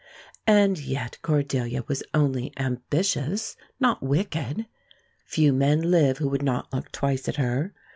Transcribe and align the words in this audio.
And 0.47 0.79
yet 0.79 1.19
Cordelia 1.21 1.83
was 1.87 2.01
only 2.11 2.53
ambitious, 2.57 3.55
not 3.79 4.01
wicked. 4.01 4.65
Few 5.25 5.53
men 5.53 5.91
live 5.91 6.17
who 6.17 6.29
would 6.29 6.41
not 6.41 6.73
look 6.73 6.91
twice 6.91 7.27
at 7.29 7.35
her. 7.35 7.71